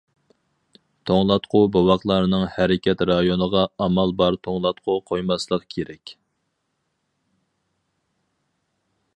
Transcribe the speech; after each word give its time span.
توڭلاتقۇ 1.09 1.59
بوۋاقلارنىڭ 1.75 2.45
ھەرىكەت 2.55 3.03
رايونىغا 3.11 3.65
ئامال 3.85 4.15
بار 4.23 4.39
توڭلاتقۇ 4.49 4.97
قويماسلىق 5.11 5.71
كېرەك. 5.77 6.15